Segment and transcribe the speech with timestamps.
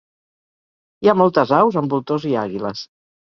[1.05, 2.83] Hi ha moltes aus amb voltors i àguiles.